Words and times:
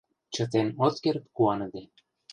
Чытен 0.33 0.67
от 0.85 0.95
керт 1.03 1.23
куаныде». 1.35 1.83